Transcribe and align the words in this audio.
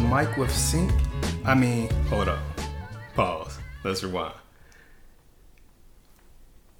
mic 0.00 0.36
with 0.36 0.50
sync? 0.52 0.92
I 1.44 1.54
mean, 1.54 1.88
hold 2.06 2.28
up. 2.28 2.40
Pause. 3.14 3.58
Let's 3.84 4.02
rewind. 4.02 4.34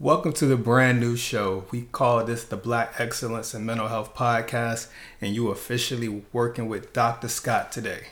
Welcome 0.00 0.32
to 0.32 0.46
the 0.46 0.56
brand 0.56 0.98
new 0.98 1.16
show. 1.16 1.64
We 1.70 1.82
call 1.82 2.24
this 2.24 2.42
the 2.42 2.56
Black 2.56 2.94
Excellence 2.98 3.54
in 3.54 3.64
Mental 3.64 3.86
Health 3.86 4.16
Podcast, 4.16 4.88
and 5.20 5.32
you 5.32 5.50
officially 5.50 6.24
working 6.32 6.68
with 6.68 6.92
Dr. 6.92 7.28
Scott 7.28 7.70
today. 7.70 8.08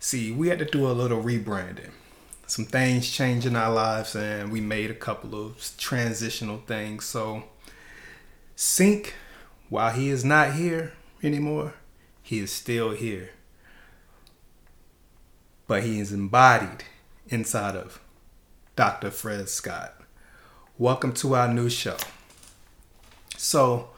See, 0.00 0.32
we 0.32 0.48
had 0.48 0.58
to 0.58 0.64
do 0.64 0.90
a 0.90 0.92
little 0.92 1.22
rebranding. 1.22 1.92
Some 2.48 2.64
things 2.64 3.08
changed 3.08 3.46
in 3.46 3.54
our 3.54 3.72
lives, 3.72 4.16
and 4.16 4.50
we 4.50 4.60
made 4.60 4.90
a 4.90 4.94
couple 4.94 5.40
of 5.40 5.70
transitional 5.78 6.58
things. 6.66 7.04
So, 7.04 7.44
Sync, 8.56 9.14
while 9.68 9.92
he 9.92 10.08
is 10.08 10.24
not 10.24 10.54
here 10.54 10.94
anymore, 11.22 11.74
he 12.30 12.38
is 12.38 12.52
still 12.52 12.92
here. 12.92 13.30
But 15.66 15.82
he 15.82 15.98
is 15.98 16.12
embodied 16.12 16.84
inside 17.28 17.74
of 17.74 18.00
Dr. 18.76 19.10
Fred 19.10 19.48
Scott. 19.48 20.00
Welcome 20.78 21.12
to 21.14 21.34
our 21.34 21.52
new 21.52 21.68
show. 21.68 21.96
So, 23.36 23.88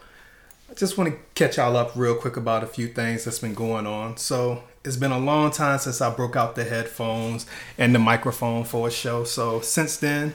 I 0.71 0.73
just 0.73 0.97
want 0.97 1.11
to 1.11 1.19
catch 1.35 1.59
y'all 1.59 1.77
up 1.77 1.93
real 1.95 2.15
quick 2.15 2.39
about 2.39 2.65
a 2.65 2.67
few 2.67 2.89
things 2.89 3.27
that's 3.27 3.41
been 3.41 3.53
going 3.53 3.87
on. 3.87 4.17
So, 4.17 4.63
it's 4.83 4.97
been 4.97 5.13
a 5.13 5.19
long 5.19 5.51
time 5.51 5.79
since 5.79 6.01
I 6.01 6.09
broke 6.09 6.35
out 6.35 6.55
the 6.55 6.65
headphones 6.65 7.45
and 7.77 7.95
the 7.95 7.99
microphone 7.99 8.65
for 8.65 8.89
a 8.89 8.91
show. 8.91 9.25
So, 9.25 9.61
since 9.61 9.99
then, 9.99 10.33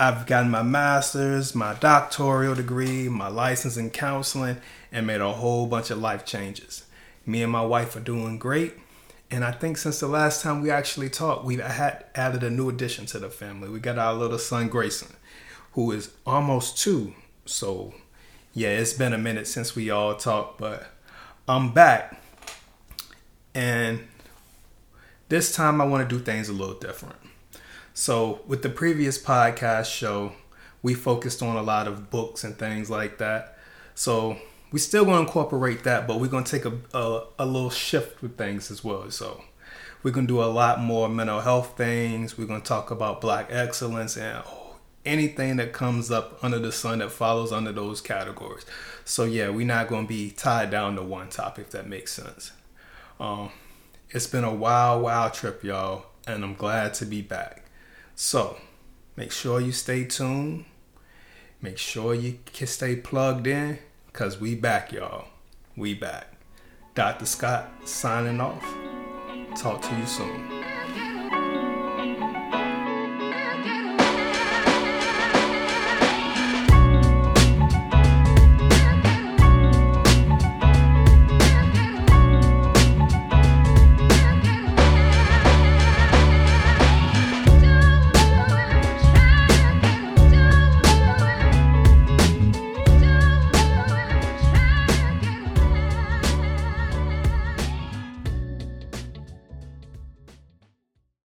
I've 0.00 0.24
gotten 0.24 0.50
my 0.50 0.62
master's, 0.62 1.54
my 1.54 1.74
doctoral 1.74 2.54
degree, 2.54 3.10
my 3.10 3.28
license 3.28 3.76
in 3.76 3.90
counseling, 3.90 4.62
and 4.90 5.06
made 5.06 5.20
a 5.20 5.34
whole 5.34 5.66
bunch 5.66 5.90
of 5.90 5.98
life 5.98 6.24
changes. 6.24 6.86
Me 7.28 7.42
and 7.42 7.52
my 7.52 7.64
wife 7.64 7.94
are 7.94 8.00
doing 8.00 8.38
great. 8.38 8.74
And 9.30 9.44
I 9.44 9.52
think 9.52 9.76
since 9.76 10.00
the 10.00 10.08
last 10.08 10.42
time 10.42 10.62
we 10.62 10.70
actually 10.70 11.10
talked, 11.10 11.44
we've 11.44 11.60
had 11.60 12.06
added 12.14 12.42
a 12.42 12.50
new 12.50 12.68
addition 12.70 13.04
to 13.06 13.18
the 13.18 13.28
family. 13.28 13.68
We 13.68 13.78
got 13.78 13.98
our 13.98 14.14
little 14.14 14.38
son 14.38 14.68
Grayson 14.68 15.14
who 15.78 15.92
is 15.92 16.10
almost 16.26 16.76
two. 16.78 17.14
So, 17.44 17.94
yeah, 18.52 18.70
it's 18.70 18.92
been 18.92 19.12
a 19.12 19.18
minute 19.18 19.46
since 19.46 19.76
we 19.76 19.90
all 19.90 20.16
talked, 20.16 20.58
but 20.58 20.88
I'm 21.46 21.72
back. 21.72 22.20
And 23.54 24.00
this 25.28 25.54
time 25.54 25.80
I 25.80 25.86
want 25.86 26.08
to 26.08 26.18
do 26.18 26.22
things 26.22 26.48
a 26.48 26.52
little 26.52 26.74
different. 26.74 27.14
So, 27.94 28.40
with 28.46 28.62
the 28.62 28.70
previous 28.70 29.22
podcast 29.22 29.86
show, 29.86 30.32
we 30.82 30.94
focused 30.94 31.42
on 31.42 31.56
a 31.56 31.62
lot 31.62 31.86
of 31.86 32.10
books 32.10 32.42
and 32.42 32.56
things 32.56 32.90
like 32.90 33.18
that. 33.18 33.58
So, 33.94 34.38
we 34.70 34.78
still 34.78 35.04
going 35.04 35.16
to 35.16 35.22
incorporate 35.22 35.84
that, 35.84 36.06
but 36.06 36.20
we're 36.20 36.28
going 36.28 36.44
to 36.44 36.50
take 36.50 36.64
a, 36.64 36.96
a, 36.96 37.24
a 37.38 37.46
little 37.46 37.70
shift 37.70 38.22
with 38.22 38.36
things 38.36 38.70
as 38.70 38.84
well. 38.84 39.10
So, 39.10 39.42
we're 40.02 40.12
going 40.12 40.26
to 40.26 40.32
do 40.32 40.42
a 40.42 40.46
lot 40.46 40.80
more 40.80 41.08
mental 41.08 41.40
health 41.40 41.76
things. 41.76 42.38
We're 42.38 42.46
going 42.46 42.62
to 42.62 42.66
talk 42.66 42.90
about 42.90 43.20
black 43.20 43.48
excellence 43.50 44.16
and 44.16 44.44
anything 45.04 45.56
that 45.56 45.72
comes 45.72 46.10
up 46.10 46.38
under 46.42 46.58
the 46.58 46.70
sun 46.70 46.98
that 46.98 47.10
follows 47.10 47.52
under 47.52 47.72
those 47.72 48.00
categories. 48.00 48.64
So 49.04 49.24
yeah, 49.24 49.48
we're 49.48 49.66
not 49.66 49.88
going 49.88 50.04
to 50.04 50.08
be 50.08 50.30
tied 50.30 50.70
down 50.70 50.96
to 50.96 51.02
one 51.02 51.30
topic 51.30 51.66
if 51.66 51.70
that 51.72 51.88
makes 51.88 52.12
sense. 52.12 52.52
Um, 53.18 53.50
it's 54.10 54.26
been 54.26 54.44
a 54.44 54.54
wild, 54.54 55.02
wild 55.02 55.34
trip, 55.34 55.64
y'all, 55.64 56.06
and 56.26 56.44
I'm 56.44 56.54
glad 56.54 56.94
to 56.94 57.06
be 57.06 57.22
back. 57.22 57.64
So 58.14 58.58
make 59.16 59.32
sure 59.32 59.60
you 59.60 59.72
stay 59.72 60.04
tuned. 60.04 60.66
Make 61.60 61.78
sure 61.78 62.14
you 62.14 62.38
stay 62.66 62.94
plugged 62.94 63.48
in, 63.48 63.78
cause 64.12 64.40
we 64.40 64.54
back, 64.54 64.92
y'all. 64.92 65.28
We 65.76 65.94
back. 65.94 66.32
Dr. 66.94 67.26
Scott 67.26 67.70
signing 67.84 68.40
off. 68.40 68.64
Talk 69.56 69.82
to 69.82 69.96
you 69.96 70.06
soon. 70.06 70.57